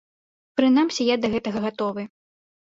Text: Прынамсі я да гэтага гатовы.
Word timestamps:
Прынамсі 0.59 1.07
я 1.09 1.15
да 1.27 1.31
гэтага 1.35 1.59
гатовы. 1.67 2.03